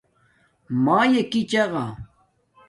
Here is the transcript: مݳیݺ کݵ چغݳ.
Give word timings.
مݳیݺ 0.83 1.23
کݵ 1.31 1.41
چغݳ. 1.51 1.85